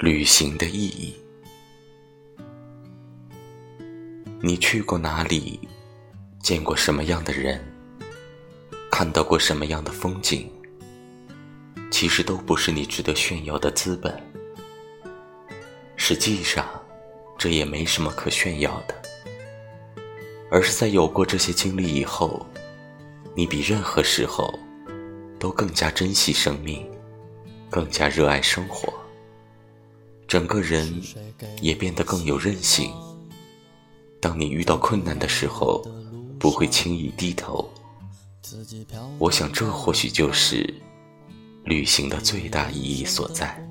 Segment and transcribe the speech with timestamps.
[0.00, 1.14] 旅行的意义。
[4.42, 5.60] 你去过哪里？
[6.42, 7.64] 见过什么样的人？
[8.90, 10.50] 看到过什么样的风景？
[11.92, 14.20] 其实都不是你值得炫耀的资本。
[15.96, 16.66] 实际上，
[17.38, 19.02] 这也没什么可炫耀的，
[20.50, 22.44] 而是在有过这些经历以后，
[23.34, 24.58] 你比任何时候
[25.38, 26.84] 都更加珍惜生命，
[27.70, 28.92] 更加热爱生活。
[30.26, 31.02] 整个人
[31.60, 32.90] 也变得更有韧性。
[34.20, 35.86] 当你遇到困难的时候，
[36.38, 37.70] 不会轻易低头。
[39.18, 40.74] 我想，这或许就是
[41.64, 43.62] 旅行的最大意义所在。